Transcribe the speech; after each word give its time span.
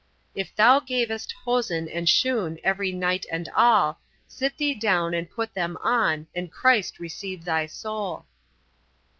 If 0.33 0.47
ever 0.47 0.53
thou 0.55 0.79
gavest 0.79 1.31
hosen 1.45 1.87
and 1.87 2.09
shoon 2.09 2.57
Every 2.63 2.91
night 2.91 3.27
and 3.31 3.47
all, 3.55 4.01
Sit 4.27 4.57
thee 4.57 4.73
down 4.73 5.13
and 5.13 5.29
put 5.29 5.53
them 5.53 5.77
on, 5.83 6.25
And 6.33 6.51
Christ 6.51 6.97
receive 6.99 7.45
thy 7.45 7.67
soul. 7.67 8.25